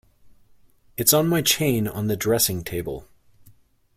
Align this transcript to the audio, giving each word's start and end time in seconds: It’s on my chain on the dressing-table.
It’s 0.97 1.13
on 1.13 1.27
my 1.27 1.43
chain 1.43 1.87
on 1.87 2.07
the 2.07 2.15
dressing-table. 2.17 3.07